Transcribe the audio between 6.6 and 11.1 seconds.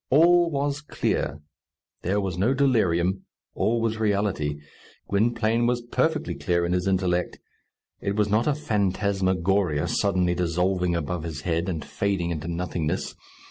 in his intellect. It was not a phantasmagoria, suddenly dissolving